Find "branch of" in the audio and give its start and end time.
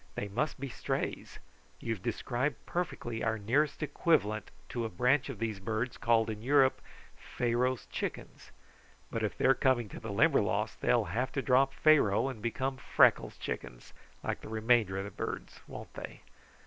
4.89-5.37